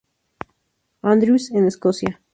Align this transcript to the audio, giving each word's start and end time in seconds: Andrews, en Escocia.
Andrews, 1.03 1.51
en 1.51 1.67
Escocia. 1.67 2.19